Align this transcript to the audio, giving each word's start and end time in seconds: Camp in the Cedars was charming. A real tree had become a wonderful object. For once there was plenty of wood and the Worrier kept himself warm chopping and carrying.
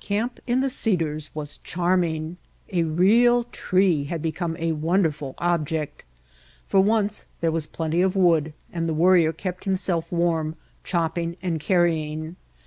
Camp 0.00 0.40
in 0.46 0.60
the 0.60 0.68
Cedars 0.68 1.30
was 1.32 1.56
charming. 1.64 2.36
A 2.70 2.82
real 2.82 3.44
tree 3.44 4.04
had 4.04 4.20
become 4.20 4.54
a 4.58 4.72
wonderful 4.72 5.34
object. 5.38 6.04
For 6.68 6.82
once 6.82 7.24
there 7.40 7.50
was 7.50 7.66
plenty 7.66 8.02
of 8.02 8.14
wood 8.14 8.52
and 8.70 8.86
the 8.86 8.92
Worrier 8.92 9.32
kept 9.32 9.64
himself 9.64 10.12
warm 10.12 10.56
chopping 10.84 11.38
and 11.42 11.58
carrying. 11.58 12.36